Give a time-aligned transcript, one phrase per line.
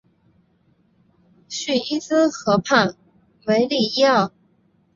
[1.47, 2.95] 叙伊兹河畔
[3.45, 4.31] 维利耶尔。